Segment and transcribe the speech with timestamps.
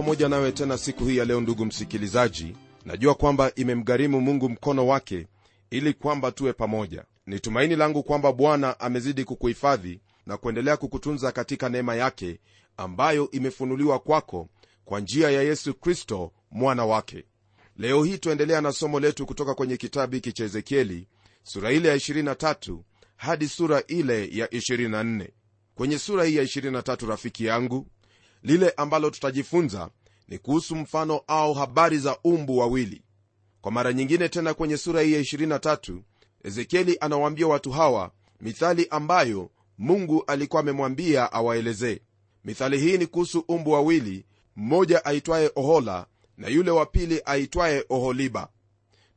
[0.00, 2.56] pamoja nawe tena siku hii ya leo ndugu msikilizaji.
[2.84, 5.26] Najua kwamba imemgharimu mungu mkono wake
[5.70, 7.04] ili kwamba tuwe pamoja.
[7.26, 12.40] Ni tumaini langu kwamba bwana amezidi kukuhifadhi na kuendelea kukutunza katika neema yake
[12.76, 14.48] ambayo imefunuliwa kwako
[14.84, 17.24] kwa njia ya yesu kristo mwana wake.
[17.76, 21.08] Leo hii tuendelea na somo letu kutoka kwenye kitabu hiki cha ezekieli
[21.42, 22.78] sura ile ya 23
[23.16, 25.28] hadi sura ile ya 24
[25.74, 27.86] kwenye sura hii ya 23 rafiki yangu
[28.42, 29.90] lile ambalo tutajifunza
[30.28, 33.02] ni kuhusu mfano au habari za umbu wawili.
[33.60, 35.98] Kwa mara nyingine tena kwenye sura hii ya 23
[36.44, 38.10] ezekieli anawaambia watu hawa
[38.40, 42.00] mithali ambayo mungu alikuwa amemwambia awaelezee.
[42.44, 44.24] Mithali hii ni kuhusu umbu wawili
[44.56, 48.48] mmoja aitwaye ohola na yule wa pili aitwaye oholiba.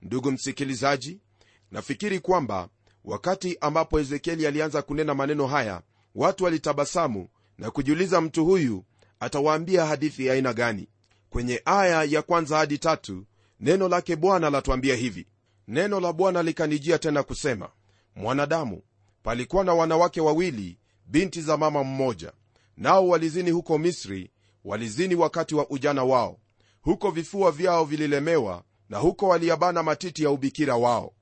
[0.01, 1.19] Ndugu msikilizaji
[1.71, 2.69] nafikiri kwamba
[3.05, 5.81] wakati ambapo ezekieli alianza kunena maneno haya
[6.15, 7.27] watu walitabasamu
[7.57, 8.83] na kujiuliza mtu huyu
[9.23, 10.87] atawaambia hadithi aina gani?
[11.29, 13.25] Kwenye aya ya kwanza hadi tatu
[13.59, 15.27] neno lake bwana latuambia hivi.
[15.67, 17.69] Neno la bwana likanijia tena kusema
[18.15, 18.81] mwanadamu
[19.23, 22.31] palikuwa na wanawake wawili binti za mama mmoja.
[22.77, 24.31] Nao walizini huko misri
[24.65, 26.39] walizini wakati wa ujana wao.
[26.81, 31.13] Huko vifua vyao vililemewa na huko waliyabana matiti ya ubikira wao.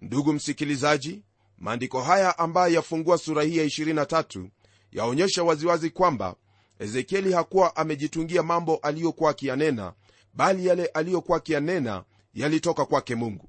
[0.00, 1.22] Ndugu msikilizaji
[1.58, 4.48] maandiko haya ambayo yafungua sura hii ya 23
[4.92, 6.34] yaonyesha waziwazi kwamba
[6.78, 9.92] ezekieli hakuwa amejitungia mambo aliyokuwa akiyanena
[10.34, 13.48] bali yale aliyokuwa akiyanena yalitoka kwake mungu.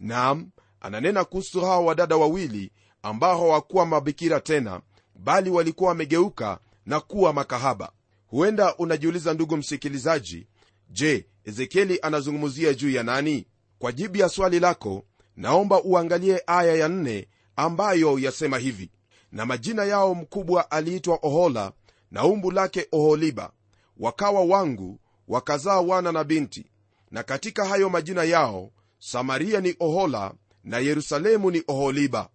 [0.00, 2.70] Nam ananena kuhusu hawa wadada wawili
[3.02, 4.80] ambao hawakuwa mabikira tena
[5.14, 7.92] bali walikuwa wamegeuka na kuwa makahaba.
[8.26, 10.46] Huenda unajiuliza ndugu msikilizaji
[10.90, 13.46] je ezekieli anazungumzia juu ya nani?
[13.78, 15.04] Kwa jibu ya swali lako
[15.36, 18.90] naomba uangalie aya ya nne ambayo yasema hivi.
[19.32, 21.72] Na majina yao mkubwa aliitwa ohola
[22.14, 23.52] na umbu lake oholiba.
[23.96, 26.66] Wakawa wangu wakazaa wana na binti.
[27.10, 32.28] Na katika hayo majina yao samaria ni ohola na yerusalemu ni oholiba.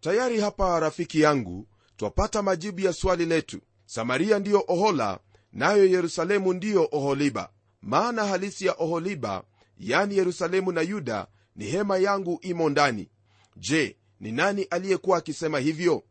[0.00, 3.60] Tayari hapa rafiki yangu twapata majibu ya swali letu.
[3.86, 5.18] Samaria ndiyo ohola
[5.52, 7.50] nayo yerusalemu ndiyo oholiba.
[7.82, 9.44] Maana halisi ya oholiba
[9.78, 11.26] yani yerusalemu na yuda
[11.56, 13.08] ni hema yangu imo ndani.
[13.56, 16.02] Je ni nani aliyekuwa akisema hivyo?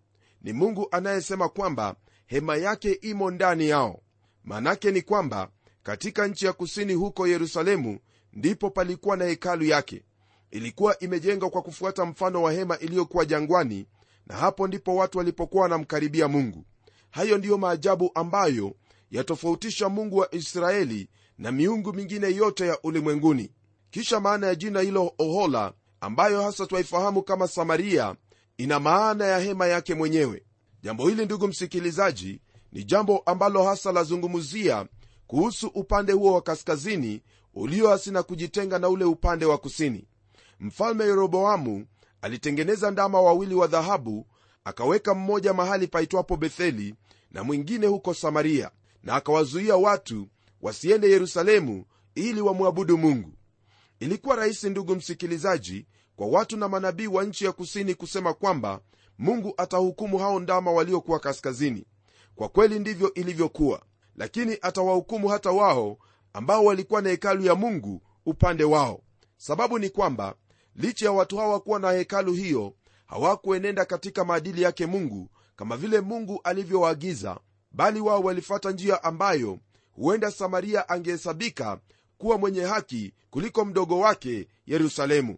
[0.41, 4.01] Ni mungu anayesema kwamba hema yake imo ndani yao.
[4.43, 5.49] Manake ni kwamba
[5.83, 7.99] katika nchi ya kusini huko yerusalemu
[8.33, 10.03] ndipo palikuwa na hekalu yake.
[10.51, 13.87] Ilikuwa imejengwa kwa kufuata mfano wa hema iliyokuwa jangwani
[14.27, 16.65] na hapo ndipo watu walipokuwa wanamkaribia mungu.
[17.11, 18.75] Hayo ndiyo maajabu ambayo
[19.11, 23.51] yatofautisha mungu wa israeli na miungu mingine yote ya ulimwenguni.
[23.91, 28.15] Kisha maana ya jina hilo ohola ambayo hasa twaifahamu kama samaria
[28.57, 30.43] ina maana ya hema yake mwenyewe
[30.85, 32.39] jambo hili ndugu msikilizaji
[32.71, 34.85] ni jambo ambalo hasa lazungumzia
[35.27, 37.21] kuhusu upande huo wa kaskazini
[37.53, 40.07] ulioasi na kujitenga na ule upande wa kusini.
[40.59, 41.85] Mfalme yeroboamu
[42.21, 44.27] alitengeneza ndama wawili wa dhahabu
[44.63, 46.95] akaweka mmoja mahali paitwapo betheli
[47.31, 48.71] na mwingine huko samaria
[49.03, 50.27] na akawazuia watu
[50.61, 51.85] wasiende yerusalemu
[52.15, 53.33] ili wamwabudu mungu.
[53.99, 55.85] Ilikuwa rahisi ndugu msikilizaji
[56.15, 58.79] kwa watu na manabii wa nchi ya kusini kusema kwamba
[59.17, 61.85] mungu atahukumu hao ndama waliokuwa kaskazini.
[62.35, 63.81] Kwa kweli ndivyo ilivyokuwa
[64.15, 65.97] lakini atawahukumu hata wao
[66.33, 69.01] ambao walikuwa na hekalu ya mungu upande wao.
[69.37, 70.35] Sababu ni kwamba
[70.75, 72.73] licha ya watu hawa kuwa na hekalu hiyo
[73.05, 77.39] hawakuenenda katika maadili yake mungu kama vile mungu alivyowaagiza
[77.71, 79.59] bali wao walifata njia ambayo
[79.91, 81.79] huenda samaria angehesabika
[82.17, 85.37] kuwa mwenye haki kuliko mdogo wake yerusalemu.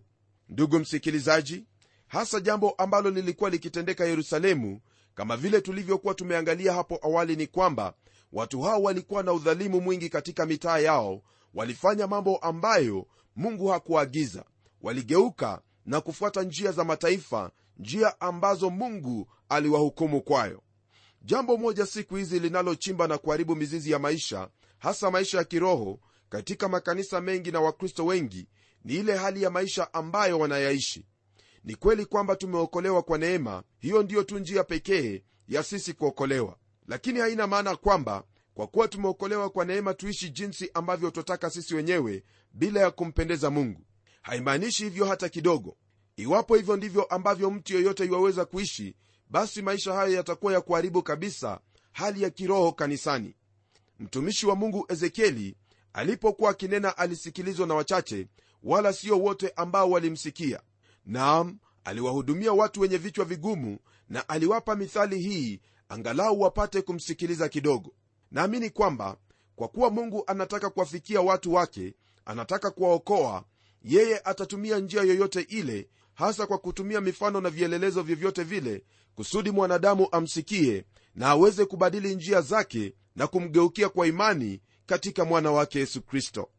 [0.50, 1.66] Ndugu msikilizaji
[2.08, 4.82] hasa jambo ambalo lilikuwa likitendeka yerusalemu
[5.16, 7.94] kama vile tulivyokuwa tumeangalia hapo awali ni kwamba
[8.34, 11.22] watu hao walikuwa na udhalimu mwingi katika mitaa yao
[11.54, 14.46] walifanya mambo ambayo mungu hakuagiza.
[14.82, 20.62] Waligeuka na kufuata njia za mataifa njia ambazo mungu aliwahukumu kwayo.
[21.22, 26.00] Jambo moja siku hizi linalochimba na kuharibu mizizi ya maisha hasa maisha ya kiroho
[26.30, 28.48] katika makanisa mengi na wakristo wengi
[28.84, 31.06] ni ile hali ya maisha ambayo wanayaishi
[31.68, 36.58] ni kweli kwamba tumeokolewa kwa neema hiyo ndiyo tu njia pekee ya sisi kuokolewa.
[36.88, 38.24] Lakini haina maana kwamba
[38.54, 42.24] kwa kuwa tumeokolewa kwa neema tuishi jinsi ambavyo twataka sisi wenyewe
[42.54, 43.82] bila ya kumpendeza mungu.
[44.22, 45.78] Haimaanishi hivyo hata kidogo.
[46.16, 48.96] Iwapo hivyo ndivyo ambavyo mtu yeyote iwaweza kuishi
[49.30, 51.60] basi maisha hayo yatakuwa ya kuharibu kabisa
[51.92, 53.36] hali ya kiroho kanisani.
[54.00, 55.56] Mtumishi wa mungu ezekieli
[55.94, 58.28] alipokuwa akinena alisikilizwa na wachache
[58.64, 60.62] wala sio wote ambao walimsikia
[61.08, 65.60] naam aliwahudumia watu wenye vichwa vigumu na aliwapa mithali hii
[65.90, 67.94] angalau wapate kumsikiliza kidogo.
[68.32, 69.18] Naamini kwamba
[69.56, 71.94] kwa kuwa mungu anataka kuwafikia watu wake
[72.26, 73.44] anataka kuwaokoa
[73.84, 78.84] yeye atatumia njia yoyote ile hasa kwa kutumia mifano na vielelezo vyovyote vile
[79.16, 85.80] kusudi mwanadamu amsikie na aweze kubadili njia zake na kumgeukia kwa imani katika mwana wake
[85.80, 86.50] yesu kristo.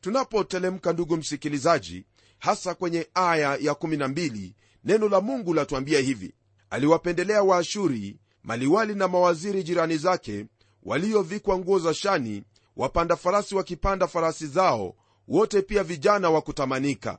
[0.00, 2.04] Tunapotelemka ndugu msikilizaji
[2.40, 4.52] hasa kwenye aya ya 12
[4.84, 6.34] neno la mungu latuambia hivi.
[6.70, 10.46] Aliwapendelea waashuri maliwali na mawaziri jirani zake
[10.82, 12.42] waliovikwa nguo za shani
[12.76, 14.94] wapanda farasi wakipanda farasi zao
[15.28, 17.18] wote pia vijana wa kutamanika.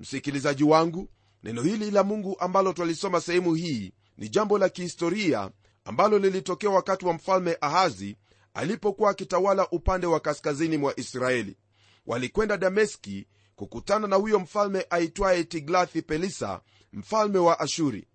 [0.00, 1.08] Msikilizaji wangu
[1.42, 5.50] neno hili la mungu ambalo twalisoma sehemu hii ni jambo la kihistoria
[5.84, 8.16] ambalo lilitokea wakati wa mfalme ahazi
[8.54, 11.56] alipokuwa akitawala upande wa kaskazini mwa israeli.
[12.06, 13.26] Walikwenda dameski
[13.56, 16.60] kukutana na huyo mfalme aitwaye tiglathi pelisa
[16.92, 18.08] mfalme wa ashuri.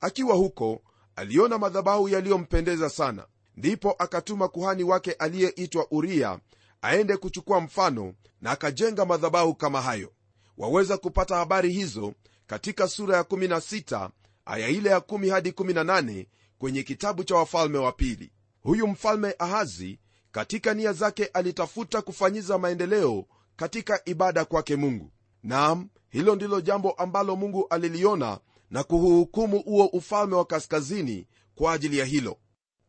[0.00, 0.82] Akiwa huko
[1.16, 3.26] aliona madhabahu yaliyompendeza sana.
[3.56, 6.38] Ndipo akatuma kuhani wake aliyeitwa uria
[6.82, 10.12] aende kuchukua mfano na akajenga madhabahu kama hayo.
[10.58, 12.14] Waweza kupata habari hizo
[12.46, 14.10] katika sura ya 16
[14.44, 16.26] aya ile ya 1 hadi 18
[16.58, 18.32] kwenye kitabu cha wafalme wa pili.
[18.62, 19.98] Huyu mfalme ahazi
[20.32, 23.24] katika nia zake alitafuta kufanyiza maendeleo
[23.62, 25.10] katika ibada kwake mungu.
[25.42, 28.38] Nam hilo ndilo jambo ambalo mungu aliliona
[28.70, 32.36] na kuhuhukumu huo ufalme wa kaskazini kwa ajili ya hilo.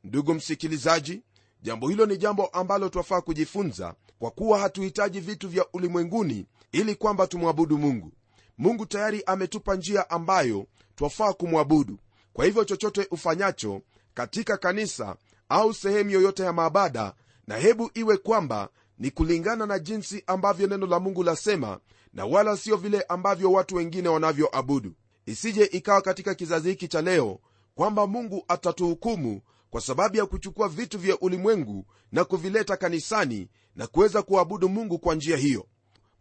[0.03, 1.21] Ndugu msikilizaji
[1.61, 7.27] jambo hilo ni jambo ambalo twafaa kujifunza kwa kuwa hatuhitaji vitu vya ulimwenguni ili kwamba
[7.27, 8.11] tumwabudu mungu.
[8.57, 10.65] Mungu tayari ametupa njia ambayo
[10.95, 11.99] twafaa kumwabudu.
[12.33, 13.81] Kwa hivyo chochote ufanyacho
[14.13, 15.15] katika kanisa
[15.49, 17.13] au sehemu yoyote ya maabada
[17.47, 18.69] na hebu iwe kwamba
[18.99, 21.79] ni kulingana na jinsi ambavyo neno la mungu lasema
[22.13, 24.93] na wala sio vile ambavyo watu wengine wanavyoabudu.
[25.25, 27.39] Isije ikawa katika kizazi hiki cha leo
[27.75, 34.21] kwamba mungu atatuhukumu kwa sababu ya kuchukua vitu vya ulimwengu na kuvileta kanisani na kuweza
[34.21, 35.65] kuabudu mungu kwa njia hiyo.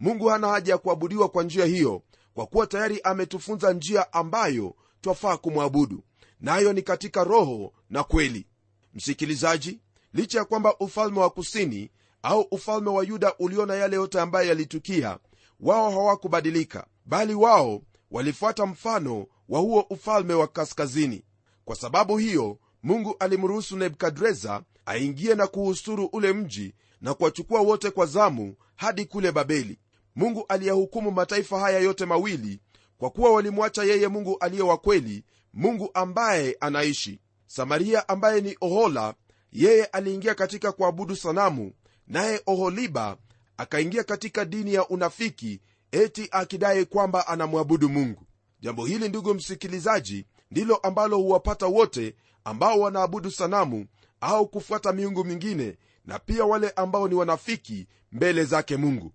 [0.00, 2.02] Mungu hana haja ya kuabudiwa kwa njia hiyo
[2.34, 6.04] kwa kuwa tayari ametufunza njia ambayo twafaa kumwabudu
[6.40, 8.46] nayo na ni katika roho na kweli.
[8.94, 9.80] Msikilizaji
[10.14, 11.90] licha ya kwamba ufalme wa kusini
[12.22, 15.18] au ufalme wa yuda uliona yale yote ambayo yalitukia
[15.60, 21.24] wao hawakubadilika bali wao walifuata mfano wa huo ufalme wa kaskazini.
[21.64, 28.06] Kwa sababu hiyo mungu alimruhusu nebukadreza aingie na kuhusuru ule mji na kuwachukua wote kwa
[28.06, 29.78] zamu hadi kule babeli.
[30.16, 32.60] Mungu aliyahukumu mataifa haya yote mawili
[32.98, 35.24] kwa kuwa walimwacha yeye mungu aliye wa kweli
[35.54, 37.20] mungu ambaye anaishi.
[37.46, 39.14] Samaria ambaye ni ohola
[39.52, 41.72] yeye aliingia katika kuabudu sanamu
[42.06, 43.16] naye oholiba
[43.56, 45.60] akaingia katika dini ya unafiki
[45.92, 48.26] eti akidai kwamba anamwabudu mungu.
[48.60, 53.86] Jambo hili ndugu msikilizaji ndilo ambalo huwapata wote ambao wanaabudu sanamu
[54.20, 59.12] au kufuata miungu mingine na pia wale ambao ni wanafiki mbele zake mungu.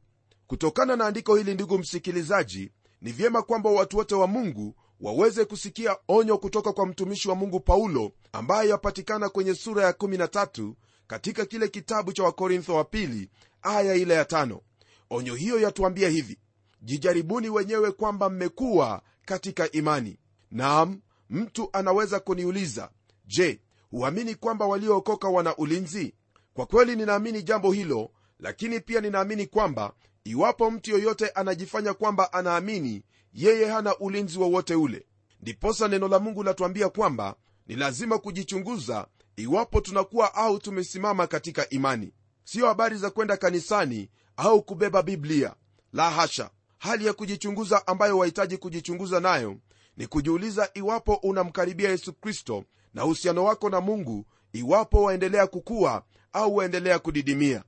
[0.47, 2.71] Kutokana na andiko hili ndugu msikilizaji
[3.01, 7.59] ni vyema kwamba watu wote wa mungu waweze kusikia onyo kutoka kwa mtumishi wa mungu
[7.59, 10.73] paulo ambaye yapatikana kwenye sura ya 13
[11.07, 13.29] katika kile kitabu cha wakorintho wa pili
[13.61, 14.61] aya ile ya tano.
[15.09, 16.37] Onyo hiyo yatuambia hivi
[16.81, 20.19] jijaribuni wenyewe kwamba mmekuwa katika imani.
[20.51, 22.89] Naam mtu anaweza kuniuliza
[23.25, 23.61] je
[23.91, 26.13] huamini kwamba waliookoka wana ulinzi?
[26.53, 33.03] Kwa kweli ninaamini jambo hilo lakini pia ninaamini kwamba iwapo mtu yoyote anajifanya kwamba anaamini
[33.33, 35.05] yeye hana ulinzi wowote ule.
[35.41, 37.35] Ndiposa neno la mungu latuambia kwamba
[37.67, 39.07] ni lazima kujichunguza
[39.41, 42.13] iwapo tunakuwa au tumesimama katika imani
[42.43, 45.55] siyo habari za kwenda kanisani au kubeba biblia.
[45.93, 46.49] La hasha!
[46.77, 49.57] Hali ya kujichunguza ambayo wahitaji kujichunguza nayo
[49.97, 52.63] ni kujiuliza iwapo unamkaribia yesu kristo
[52.93, 56.03] na uhusiano wako na mungu iwapo waendelea kukua
[56.33, 57.63] au waendelea kudidimia.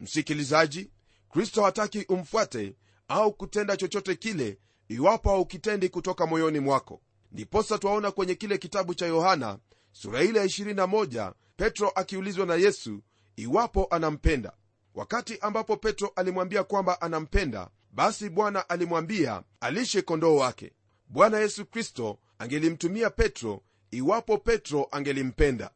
[0.00, 0.90] Msikilizaji
[1.30, 2.76] kristo hataki umfuate
[3.08, 7.00] au kutenda chochote kile iwapo haukitendi kutoka moyoni mwako.
[7.32, 9.58] Ndiposa twaona kwenye kile kitabu cha yohana
[9.94, 13.02] sura ile ya 21 petro akiulizwa na yesu
[13.36, 14.52] iwapo anampenda.
[14.94, 20.72] Wakati ambapo petro alimwambia kwamba anampenda basi bwana alimwambia alishe kondoo wake.
[21.08, 25.70] Bwana yesu kristo angelimtumia petro iwapo petro angelimpenda.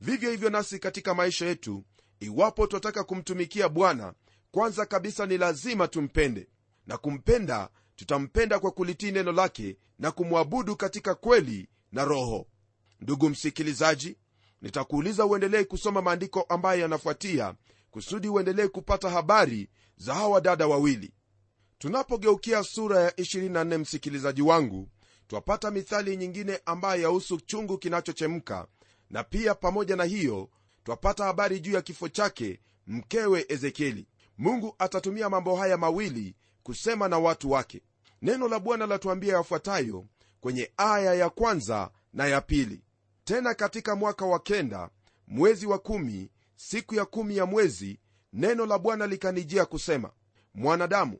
[0.00, 1.84] Vivyo hivyo nasi katika maisha yetu
[2.20, 4.14] iwapo twataka kumtumikia bwana
[4.50, 6.48] kwanza kabisa ni lazima tumpende.
[6.86, 12.46] Na kumpenda tutampenda kwa kulitii neno lake na kumwabudu katika kweli na roho
[13.00, 14.16] ndugu msikilizaji
[14.62, 17.54] nitakuuliza uendelee kusoma maandiko ambayo yanafuatia
[17.90, 21.12] kusudi uendelee kupata habari za hawa dada wawili.
[21.78, 24.88] Tunapogeukia sura ya 24 msikilizaji wangu
[25.28, 28.66] twapata mithali nyingine ambayo yahusu chungu kinachochemka
[29.10, 30.48] na pia pamoja na hiyo
[30.84, 34.06] twapata habari juu ya kifo chake mkewe ezekieli.
[34.38, 37.82] Mungu atatumia mambo haya mawili kusema na watu wake.
[38.22, 40.06] Neno la bwana latuambia yafuatayo
[40.40, 42.82] kwenye aya ya kwanza na ya pili
[43.28, 44.90] tena katika mwaka wa kenda
[45.26, 48.00] mwezi wa kumi siku ya kumi ya mwezi
[48.32, 50.12] neno la bwana likanijia kusema
[50.54, 51.18] mwanadamu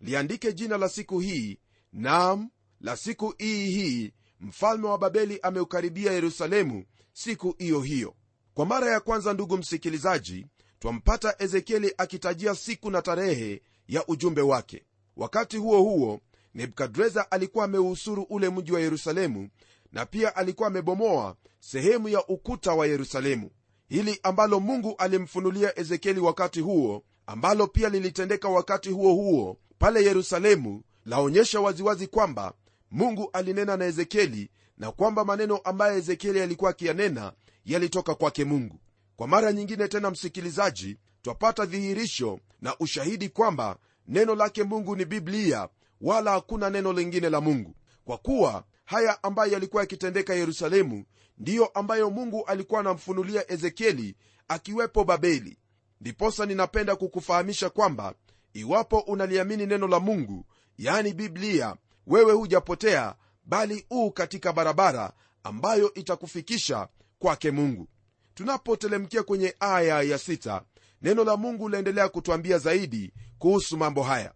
[0.00, 1.58] liandike jina la siku hii
[1.92, 8.14] nam la siku hii hii mfalme wa babeli ameukaribia yerusalemu siku hiyo hiyo.
[8.54, 10.46] Kwa mara ya kwanza ndugu msikilizaji
[10.78, 14.84] twampata ezekieli akitajia siku na tarehe ya ujumbe wake.
[15.16, 16.20] Wakati huo huo
[16.54, 19.48] nebukadreza alikuwa ameuhusuru ule mji wa yerusalemu
[19.94, 23.50] na pia alikuwa amebomoa sehemu ya ukuta wa yerusalemu
[23.88, 30.82] hili ambalo mungu alimfunulia ezekieli wakati huo ambalo pia lilitendeka wakati huo huo pale yerusalemu
[31.06, 32.52] laonyesha waziwazi kwamba
[32.90, 37.32] mungu alinena na ezekieli na kwamba maneno ambayo ezekieli alikuwa akiyanena
[37.64, 38.80] yalitoka kwake mungu.
[39.16, 43.76] Kwa mara nyingine tena msikilizaji twapata dhihirisho na ushahidi kwamba
[44.08, 45.68] neno lake mungu ni biblia
[46.00, 47.74] wala hakuna neno lingine la mungu.
[48.04, 51.04] Kwa kuwa haya ambayo yalikuwa yakitendeka yerusalemu
[51.38, 54.16] ndiyo ambayo mungu alikuwa anamfunulia ezekieli
[54.48, 55.58] akiwepo babeli.
[56.00, 58.14] Ndiposa ninapenda kukufahamisha kwamba
[58.52, 60.46] iwapo unaliamini neno la mungu
[60.78, 61.76] yani biblia
[62.06, 63.14] wewe hujapotea
[63.44, 65.12] bali uu katika barabara
[65.42, 66.88] ambayo itakufikisha
[67.18, 67.88] kwake mungu.
[68.34, 70.62] Tunapotelemkia kwenye aya ya sita,
[71.02, 74.32] neno la mungu laendelea kutwambia zaidi kuhusu mambo haya.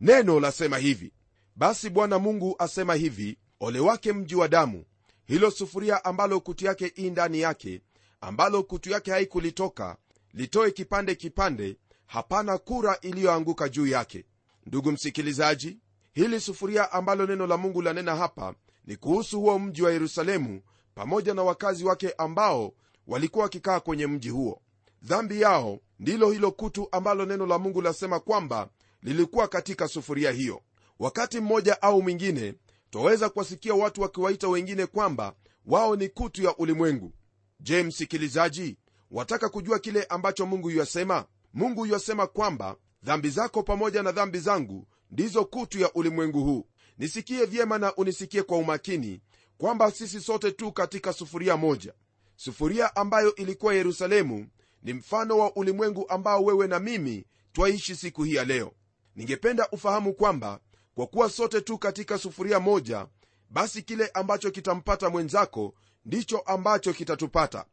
[0.00, 1.12] Neno lasema hivi
[1.56, 4.84] basi bwana mungu asema hivi ole wake mji wa damu.
[5.26, 7.80] Hilo sufuria ambalo kutu yake ii ndani yake
[8.20, 9.96] ambalo kutu yake haikulitoka
[10.32, 11.76] litoe kipande kipande
[12.06, 14.24] hapana kura iliyoanguka juu yake.
[14.66, 15.78] Ndugu msikilizaji
[16.12, 18.54] hili sufuria ambalo neno la mungu lanena hapa
[18.84, 20.62] ni kuhusu huo mji wa yerusalemu
[20.94, 22.72] pamoja na wakazi wake ambao
[23.06, 24.60] walikuwa wakikaa kwenye mji huo.
[25.02, 28.68] Dhambi yao ndilo hilo kutu ambalo neno la mungu lasema kwamba
[29.02, 30.62] lilikuwa katika sufuria hiyo.
[30.98, 32.54] Wakati mmoja au mwingine
[32.92, 35.34] twaweza kuwasikia watu wakiwaita wengine kwamba
[35.66, 37.12] wao ni kutu ya ulimwengu.
[37.60, 38.76] Je msikilizaji
[39.10, 44.86] wataka kujua kile ambacho mungu yuasema mungu yuasema kwamba dhambi zako pamoja na dhambi zangu
[45.10, 46.66] ndizo kutu ya ulimwengu huu.
[46.98, 49.20] Nisikie vyema na unisikie kwa umakini
[49.58, 51.92] kwamba sisi sote tu katika sufuria moja.
[52.36, 54.48] Sufuria ambayo ilikuwa yerusalemu
[54.82, 58.72] ni mfano wa ulimwengu ambao wewe na mimi twaishi siku hii ya leo.
[59.16, 60.60] Ningependa ufahamu kwamba
[60.94, 63.06] kwa kuwa sote tu katika sufuria moja
[63.50, 67.64] basi kile ambacho kitampata mwenzako ndicho ambacho kitatupata.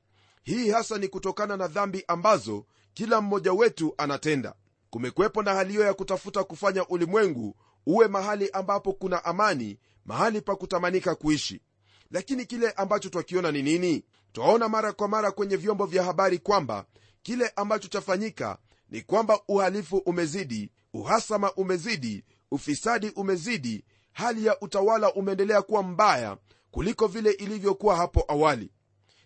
[0.44, 4.56] Hii hasa ni kutokana na dhambi ambazo kila mmoja wetu anatenda.
[4.90, 10.56] Kumekwepo na hali hiyo ya kutafuta kufanya ulimwengu uwe mahali ambapo kuna amani mahali pa
[10.56, 11.62] kutamanika kuishi.
[12.12, 14.06] Lakini kile ambacho twakiona ni nini?
[14.32, 16.86] Twaona mara kwa mara kwenye vyombo vya habari kwamba
[17.22, 18.58] kile ambacho chafanyika
[18.90, 26.38] ni kwamba uhalifu umezidi uhasama umezidi ufisadi umezidi hali ya utawala umeendelea kuwa mbaya
[26.72, 28.72] kuliko vile ilivyokuwa hapo awali.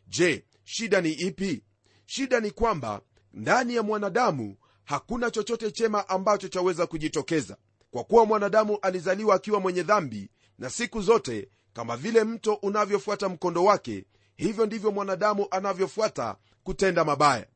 [0.07, 1.63] Je shida ni ipi?
[2.05, 3.01] Shida ni kwamba
[3.33, 7.57] ndani ya mwanadamu hakuna chochote chema ambacho chaweza kujitokeza.
[7.91, 13.63] Kwa kuwa mwanadamu alizaliwa akiwa mwenye dhambi na siku zote kama vile mto unavyofuata mkondo
[13.63, 17.47] wake hivyo ndivyo mwanadamu anavyofuata kutenda mabaya.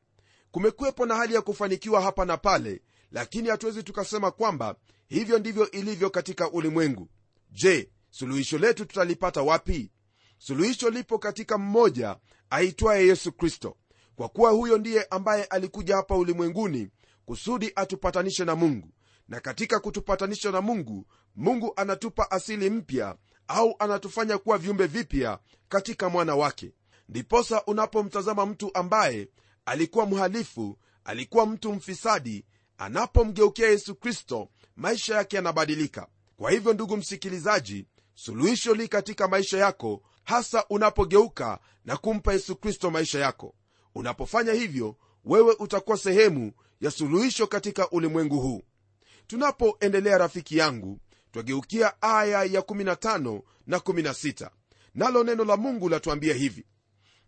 [0.50, 4.74] Kumekuwepo na hali ya kufanikiwa hapa na pale lakini hatuwezi tukasema kwamba
[5.06, 7.08] hivyo ndivyo ilivyo katika ulimwengu.
[7.50, 9.90] Je suluhisho letu tutalipata wapi?
[10.38, 12.16] Suluhisho lipo katika mmoja
[12.50, 13.76] aitwaye yesu kristo.
[14.16, 16.88] Kwa kuwa huyo ndiye ambaye alikuja hapa ulimwenguni
[17.24, 18.88] kusudi atupatanishe na mungu.
[19.28, 23.16] Na katika kutupatanisha na mungu mungu anatupa asili mpya
[23.48, 25.38] au anatufanya kuwa viumbe vipya
[25.68, 26.72] katika mwana wake.
[27.08, 29.28] Ndiposa unapomtazama mtu ambaye
[29.64, 32.44] alikuwa mhalifu alikuwa mtu mfisadi
[32.78, 36.06] anapomgeukia yesu kristo maisha yake yanabadilika.
[36.36, 42.90] Kwa hivyo ndugu msikilizaji suluhisho li katika maisha yako hasa unapogeuka na kumpa yesu kristo
[42.90, 43.54] maisha yako.
[43.94, 48.62] Unapofanya hivyo wewe utakuwa sehemu ya suluhisho katika ulimwengu huu.
[49.26, 51.00] Tunapoendelea rafiki yangu
[51.32, 54.50] twageukia aya ya 15 na 16
[54.94, 56.66] nalo neno la mungu latuambia hivi.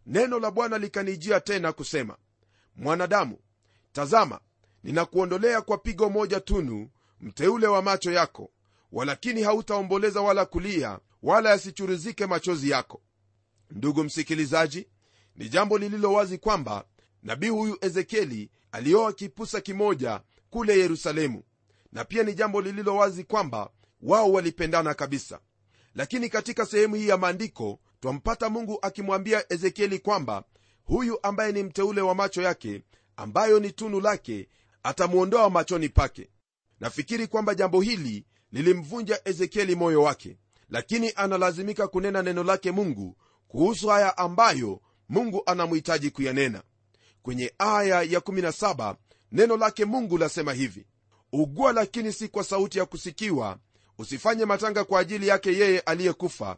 [0.07, 2.16] Neno la bwana likanijia tena kusema
[2.76, 3.38] mwanadamu
[3.92, 4.40] tazama
[4.82, 8.50] ninakuondolea kwa pigo moja tunu mteule wa macho yako
[8.92, 13.00] walakini hautaomboleza wala kulia wala yasichuruzike machozi yako.
[13.70, 14.88] Ndugu msikilizaji
[15.37, 16.84] ni jambo lililo wazi kwamba
[17.22, 20.20] nabii huyu ezekieli alioa kipusa kimoja
[20.50, 21.42] kule yerusalemu.
[21.92, 23.70] Na pia ni jambo lililo wazi kwamba
[24.02, 25.40] wao walipendana kabisa.
[25.94, 30.44] Lakini katika sehemu hii ya maandiko twampata mungu akimwambia ezekieli kwamba
[30.84, 32.82] huyu ambaye ni mteule wa macho yake
[33.16, 34.49] ambayo ni tunu lake
[34.82, 36.30] atamwondoa machoni pake.
[36.80, 40.37] Nafikiri kwamba jambo hili lilimvunja ezekieli moyo wake
[40.70, 43.16] lakini analazimika kunena neno lake mungu
[43.49, 46.62] kuhusu haya ambayo mungu anamhitaji kuyanena.
[47.22, 48.96] Kwenye aya ya 17
[49.32, 50.87] neno lake mungu lasema hivi
[51.32, 53.58] ugua lakini si kwa sauti ya kusikiwa
[53.99, 56.56] usifanye matanga kwa ajili yake yeye aliyekufa.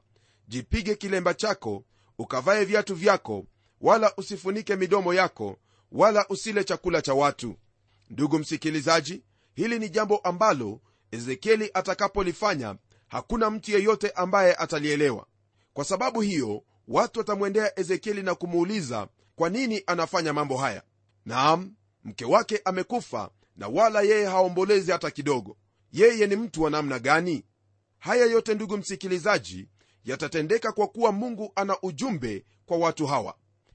[0.49, 1.85] Jipige kilemba chako
[2.19, 3.47] ukavae viatu vyako
[3.81, 5.59] wala usifunike midomo yako
[5.93, 7.57] wala usile chakula cha watu
[8.11, 9.23] ndugu msikilizaji
[9.55, 10.81] hili ni jambo ambalo
[11.11, 12.77] ezekieli atakapolifanya
[13.09, 15.27] hakuna mtu yeyote ambaye atalielewa.
[15.73, 20.83] Kwa sababu hiyo watu watamwendea ezekieli na kumuuliza kwa nini anafanya mambo haya?
[21.25, 25.57] Naam mke wake amekufa na wala yeye haombolezi hata kidogo.
[25.93, 27.45] Yeye ni mtu wa namna gani?
[27.99, 29.69] Haya yote ndugu msikilizaji
[30.05, 33.35] yatatendeka kwa kuwa mungu ana ujumbe kwa watu hawa.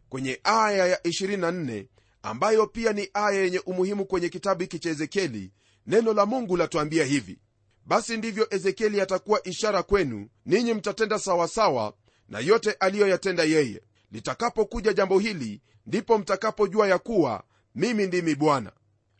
[0.09, 1.85] Kwenye aya ya 24
[2.27, 5.51] ambayo pia ni aya yenye umuhimu kwenye kitabu hiki cha ezekieli
[5.85, 7.39] neno la mungu latuambia hivi
[7.85, 11.93] basi ndivyo ezekieli atakuwa ishara kwenu ninyi mtatenda sawasawa
[12.29, 13.81] na yote aliyoyatenda yeye.
[14.11, 17.43] Litakapokuja jambo hili ndipo mtakapojua ya kuwa
[17.75, 18.71] mimi ndimi bwana.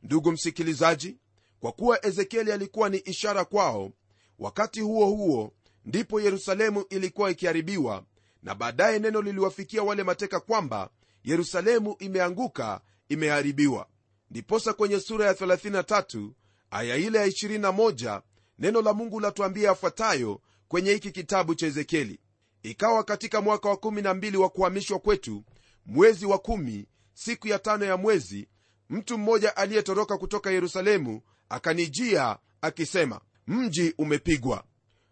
[0.04, 1.18] Ndugu msikilizaji
[1.60, 3.92] kwa kuwa ezekieli alikuwa ni ishara kwao
[4.40, 5.54] wakati huo huo
[5.86, 8.04] ndipo yerusalemu ilikuwa ikiharibiwa
[8.44, 10.90] na baadaye neno liliwafikia wale mateka kwamba
[11.24, 13.88] yerusalemu imeanguka imeharibiwa.
[14.32, 16.30] Ndiposa kwenye sura ya 33
[16.72, 18.22] aya ile ya 21
[18.60, 22.20] neno la mungu latuambia yafuatayo kwenye hiki kitabu cha ezekieli.
[22.64, 25.44] Ikawa katika mwaka wa 12 wa kuhamishwa kwetu
[25.86, 28.48] mwezi wa 1 siku ya tano ya mwezi
[28.90, 34.64] mtu mmoja aliyetoroka kutoka yerusalemu akanijia akisema mji umepigwa.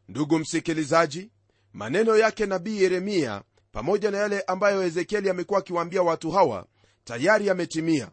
[0.08, 1.32] Ndugu msikilizaji
[1.74, 6.66] maneno yake nabii yeremia pamoja na yale ambayo ezekieli amekuwa akiwaambia watu hawa
[7.06, 8.12] tayari yametimia.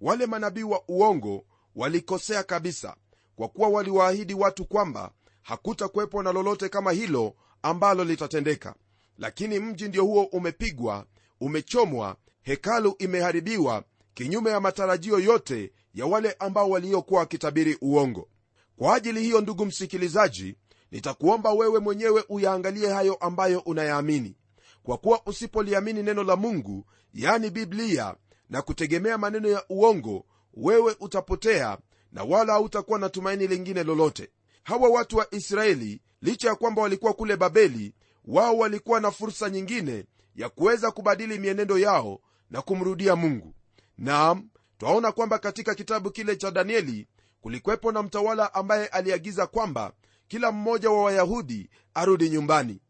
[0.00, 2.96] Wale manabii wa uongo walikosea kabisa
[3.36, 5.10] kwa kuwa waliwaahidi watu kwamba
[5.42, 8.74] hakutakuwepo na lolote kama hilo ambalo litatendeka.
[9.18, 11.06] Lakini mji ndio huo umepigwa
[11.40, 18.28] umechomwa hekalu imeharibiwa kinyume ya matarajio yote ya wale ambao waliokuwa wakitabiri uongo.
[18.76, 20.56] Kwa ajili hiyo ndugu msikilizaji
[20.90, 24.36] nitakuomba wewe mwenyewe uyaangalie hayo ambayo unayaamini.
[24.82, 28.14] Kwa kuwa usipoliamini neno la mungu yani biblia
[28.50, 31.78] na kutegemea maneno ya uongo wewe utapotea
[32.12, 34.30] na wala hautakuwa na tumaini lingine lolote.
[34.64, 40.04] Hawa watu wa israeli licha ya kwamba walikuwa kule babeli wao walikuwa na fursa nyingine
[40.36, 43.54] ya kuweza kubadili mienendo yao na kumrudia mungu.
[43.98, 47.06] Naam twaona kwamba katika kitabu kile cha danieli
[47.40, 49.92] kulikuwepo na mtawala ambaye aliagiza kwamba
[50.28, 52.80] kila mmoja wa wayahudi arudi nyumbani.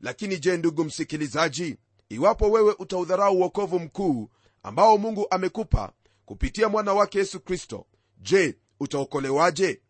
[0.00, 1.76] Lakini je ndugu msikilizaji
[2.08, 4.30] iwapo wewe utaudharau uokovu mkuu
[4.62, 5.92] ambao mungu amekupa
[6.24, 7.86] kupitia mwana wake yesu kristo.
[8.18, 9.80] Je utaokolewaje?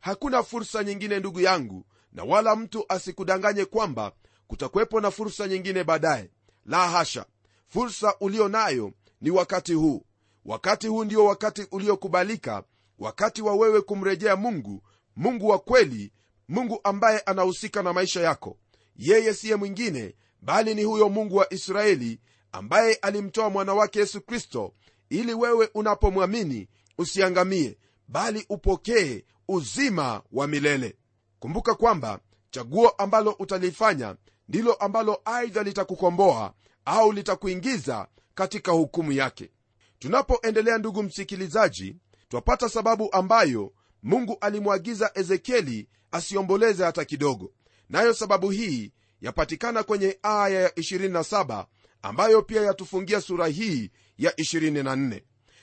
[0.00, 4.12] Hakuna fursa nyingine ndugu yangu na wala mtu asikudanganye kwamba
[4.46, 6.30] kutakuwepo na fursa nyingine baadaye.
[6.66, 7.26] La hasha!
[7.68, 10.04] Fursa ulio nayo ni wakati huu.
[10.44, 12.64] Wakati huu ndio wakati uliokubalika
[12.98, 14.82] wakati wa wewe kumrejea mungu
[15.16, 16.12] mungu wa kweli
[16.48, 18.56] mungu ambaye anahusika na maisha yako.
[18.96, 22.20] Yeye siye mwingine bali ni huyo mungu wa israeli
[22.52, 24.74] ambaye alimtoa mwana wake yesu kristo
[25.10, 30.96] ili wewe unapomwamini usiangamie bali upokee uzima wa milele.
[31.38, 34.16] Kumbuka kwamba chaguo ambalo utalifanya
[34.48, 39.50] ndilo ambalo aidha litakukomboa au litakuingiza katika hukumu yake.
[39.98, 41.96] Tunapoendelea ndugu msikilizaji
[42.28, 47.52] twapata sababu ambayo mungu alimwagiza ezekieli asiomboleze hata kidogo.
[47.88, 51.66] Nayo sababu hii yapatikana kwenye aya ya 27
[52.02, 55.22] ambayo pia yatufungia sura hii ya 24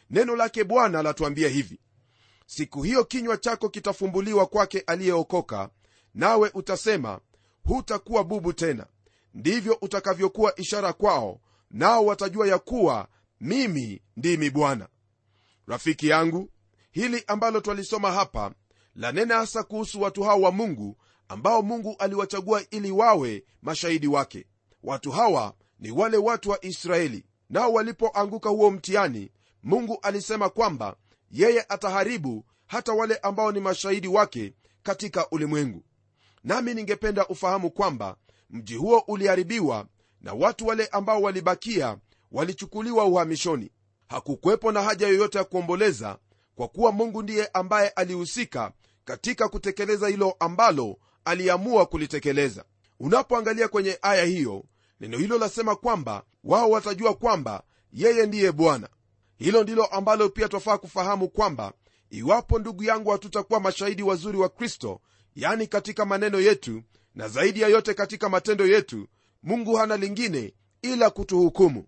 [0.10, 1.80] neno lake bwana latuambia hivi
[2.45, 5.69] siku hiyo kinywa chako kitafumbuliwa kwake aliyeokoka
[6.13, 7.19] nawe utasema
[7.63, 8.86] hutakuwa bubu tena.
[9.34, 11.39] Ndivyo utakavyokuwa ishara kwao
[11.71, 13.08] nao watajua ya kuwa
[13.41, 14.88] mimi ndimi bwana.
[15.67, 16.50] Rafiki yangu
[16.91, 18.54] hili ambalo twalisoma hapa
[18.95, 24.45] lanena hasa kuhusu watu hao wa mungu ambao mungu aliwachagua ili wawe mashahidi wake.
[24.84, 27.25] Watu hawa ni wale watu wa israeli.
[27.49, 29.31] Nao walipoanguka huo mtihani
[29.63, 30.95] mungu alisema kwamba
[31.31, 35.83] yeye ataharibu hata wale ambao ni mashahidi wake katika ulimwengu.
[36.43, 38.15] Nami ningependa ufahamu kwamba
[38.49, 39.88] mji huo uliharibiwa
[40.21, 41.97] na watu wale ambao walibakia
[42.31, 43.71] walichukuliwa uhamishoni.
[44.07, 46.17] Hakukuwepo na haja yoyote ya kuomboleza
[46.55, 48.71] kwa kuwa mungu ndiye ambaye alihusika
[49.05, 52.65] katika kutekeleza hilo ambalo aliamua kulitekeleza.
[52.99, 54.63] Unapoangalia kwenye aya hiyo
[54.99, 58.89] neno hilo lasema kwamba wao watajua kwamba yeye ndiye bwana.
[59.38, 61.73] Hilo ndilo ambalo pia twafaa kufahamu kwamba
[62.10, 65.01] iwapo ndugu yangu hatutakuwa mashahidi wazuri wa kristo
[65.36, 66.81] yani katika maneno yetu
[67.15, 69.08] na zaidi ya yote katika matendo yetu
[69.43, 71.86] mungu hana lingine ila kutuhukumu.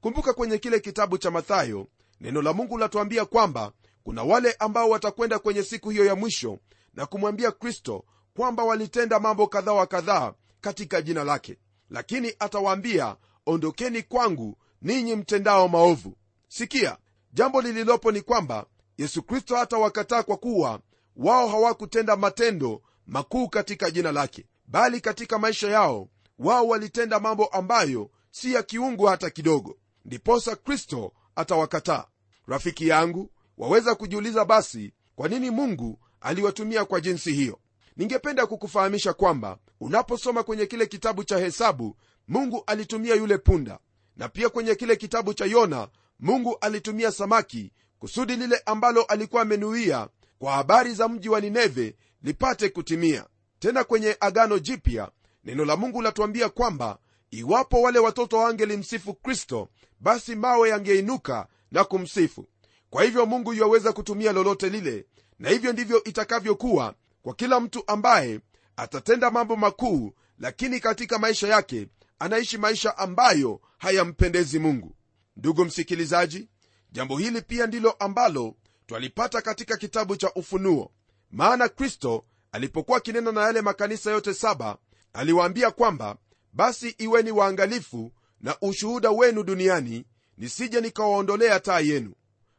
[0.00, 1.86] Kumbuka kwenye kile kitabu cha mathayo
[2.20, 6.58] neno la mungu latuambia kwamba kuna wale ambao watakwenda kwenye siku hiyo ya mwisho
[6.94, 8.04] na kumwambia kristo
[8.36, 11.58] kwamba walitenda mambo kadhaa wa kadhaa katika jina lake
[11.90, 16.16] lakini atawaambia ondokeni kwangu ninyi mtendao maovu.
[16.48, 16.98] Sikia
[17.32, 18.66] jambo lililopo ni kwamba
[18.98, 20.80] yesu kristo hatawakataa kwa kuwa
[21.16, 28.10] wao hawakutenda matendo makuu katika jina lake bali katika maisha yao wao walitenda mambo ambayo
[28.30, 29.76] si ya kiungu hata kidogo.
[30.04, 32.04] Ndiposa kristo atawakataa.
[32.46, 37.58] Rafiki yangu waweza kujiuliza basi kwa nini mungu aliwatumia kwa jinsi hiyo
[37.96, 41.96] ningependa kukufahamisha kwamba unaposoma kwenye kile kitabu cha hesabu
[42.28, 43.78] mungu alitumia yule punda.
[44.16, 45.88] Na pia kwenye kile kitabu cha yona
[46.20, 52.68] mungu alitumia samaki kusudi lile ambalo alikuwa amenuia kwa habari za mji wa nineve lipate
[52.68, 53.26] kutimia.
[53.58, 55.10] Tena kwenye agano jipya
[55.44, 56.98] neno la mungu latuambia kwamba
[57.30, 59.68] iwapo wale watoto wangelimsifu kristo
[60.00, 62.46] basi mawe yangeinuka na kumsifu.
[62.90, 65.06] Kwa hivyo mungu yuwaweza kutumia lolote lile
[65.38, 66.94] na hivyo ndivyo itakavyokuwa
[67.26, 68.40] kwa kila mtu ambaye
[68.76, 74.96] atatenda mambo makuu lakini katika maisha yake anaishi maisha ambayo hayampendezi mungu.
[75.36, 76.48] Ndugu msikilizaji
[76.92, 78.54] jambo hili pia ndilo ambalo
[78.86, 80.90] twalipata katika kitabu cha ufunuo.
[81.30, 84.76] Maana kristo alipokuwa akinena na yale makanisa yote saba
[85.12, 86.16] aliwaambia kwamba
[86.52, 90.04] basi iweni waangalifu na ushuhuda wenu duniani
[90.38, 92.14] nisije nikawaondolea taa yenu.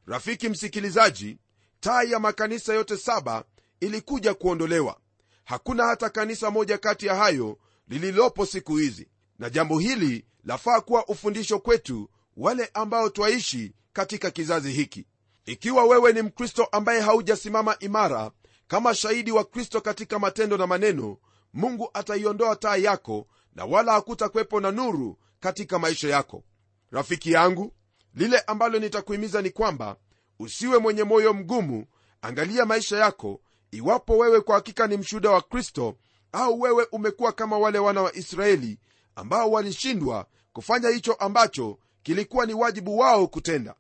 [0.06, 1.38] Rafiki msikilizaji
[1.80, 3.44] taa ya makanisa yote saba
[3.80, 4.98] ilikuja kuondolewa.
[5.44, 9.08] Hakuna hata kanisa moja kati ya hayo lililopo siku hizi.
[9.40, 15.06] Na jambo hili lafaa kuwa ufundisho kwetu wale ambao twaishi katika kizazi hiki.
[15.46, 18.32] Ikiwa wewe ni mkristo ambaye haujasimama imara
[18.68, 21.18] kama shahidi wa kristo katika matendo na maneno
[21.54, 26.44] mungu ataiondoa taa yako na wala hakutakwepo na nuru katika maisha yako.
[26.92, 27.74] Rafiki yangu
[28.16, 29.96] lile ambalo nitakuhimiza ni kwamba
[30.40, 31.86] usiwe mwenye moyo mgumu.
[32.22, 35.98] Angalia maisha yako iwapo wewe kwa hakika ni mshuhuda wa kristo
[36.32, 38.80] au wewe umekuwa kama wale wana wa israeli
[39.16, 43.76] ambao walishindwa kufanya hicho ambacho kilikuwa ni wajibu wao kutenda.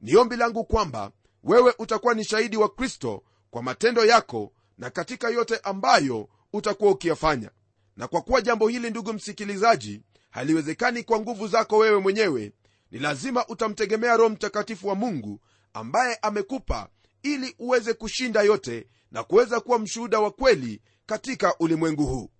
[0.00, 1.10] Ni ombi langu kwamba
[1.42, 7.50] wewe utakuwa ni shahidi wa kristo kwa matendo yako na katika yote ambayo utakuwa ukiyafanya.
[7.96, 12.52] Na kwa kuwa jambo hili ndugu msikilizaji haliwezekani kwa nguvu zako wewe mwenyewe
[12.90, 15.40] ni lazima utamtegemea roho mtakatifu wa mungu
[15.72, 16.88] ambaye amekupa
[17.34, 22.30] ili uweze kushinda yote na kuweza kuwa mshuhuda wa kweli katika ulimwengu huu.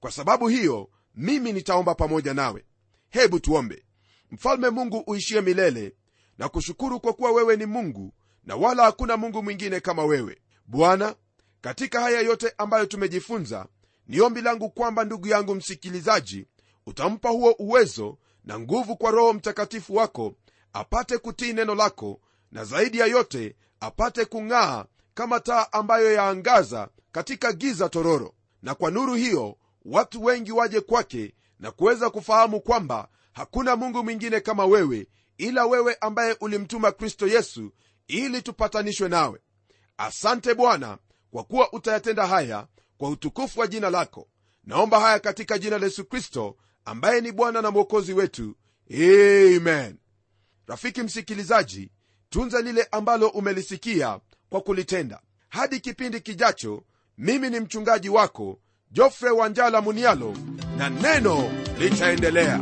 [0.00, 2.64] Kwa sababu hiyo mimi nitaomba pamoja nawe.
[3.10, 3.84] Hebu tuombe.
[4.30, 5.96] Mfalme mungu uishie milele
[6.38, 10.38] na kushukuru kwa kuwa wewe ni mungu na wala hakuna mungu mwingine kama wewe.
[10.66, 11.14] Bwana
[11.60, 13.66] katika haya yote ambayo tumejifunza
[14.06, 16.46] ni ombi langu kwamba ndugu yangu msikilizaji
[16.86, 20.34] utampa huo uwezo na nguvu kwa roho mtakatifu wako
[20.72, 22.20] apate kutii neno lako
[22.54, 28.34] na zaidi ya yote apate kung'aa kama taa ambayo yaangaza katika giza tororo.
[28.62, 34.40] Na kwa nuru hiyo watu wengi waje kwake na kuweza kufahamu kwamba hakuna mungu mwingine
[34.40, 35.06] kama wewe
[35.38, 37.72] ila wewe ambaye ulimtuma kristo yesu
[38.06, 39.40] ili tupatanishwe nawe.
[39.96, 40.98] Asante bwana
[41.30, 42.66] kwa kuwa utayatenda haya
[42.98, 44.28] kwa utukufu wa jina lako.
[44.64, 48.56] Naomba haya katika jina la yesu kristo ambaye ni bwana na mwokozi wetu.
[48.90, 49.98] Amen.
[50.66, 51.90] Rafiki msikilizaji
[52.34, 54.20] tunza lile ambalo umelisikia
[54.50, 55.20] kwa kulitenda.
[55.48, 56.82] Hadi kipindi kijacho
[57.18, 58.58] mimi ni mchungaji wako
[58.90, 60.34] jofre wanjala munialo
[60.78, 62.60] na neno litaendelea.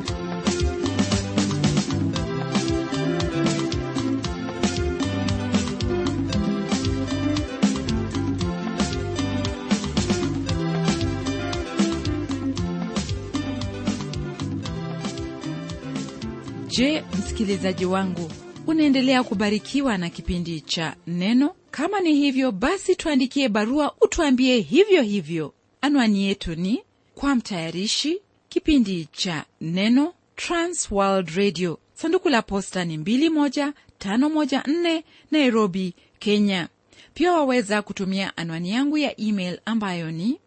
[16.68, 18.31] Je msikilizaji wangu
[18.72, 21.54] unaendelea kubarikiwa na kipindi cha neno.
[21.70, 25.54] Kama ni hivyo basi tuandikie barua utuambie hivyo hivyo.
[25.80, 26.82] Anwani yetu ni
[27.14, 31.78] kwa mtayarishi kipindi cha neno transworld radio.
[31.94, 36.68] Sanduku la posta ni 21514 nairobi kenya.
[37.14, 40.38] Pia waweza kutumia anwani yangu ya email ambayo ni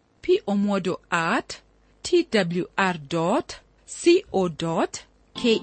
[0.44, 1.54] pomodo at
[2.02, 3.42] twr co
[5.34, 5.62] ke